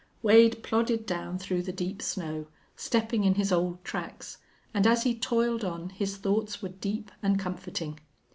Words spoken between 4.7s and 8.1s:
and as he toiled on his thoughts were deep and comforting.